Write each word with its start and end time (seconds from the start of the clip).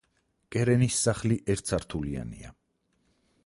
კერენის 0.55 0.97
სახლი 1.09 1.39
ერთსართულიანია. 1.57 2.51